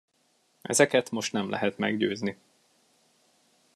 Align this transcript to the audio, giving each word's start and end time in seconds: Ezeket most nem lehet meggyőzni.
Ezeket 0.61 1.09
most 1.11 1.33
nem 1.33 1.49
lehet 1.49 1.77
meggyőzni. 1.77 2.37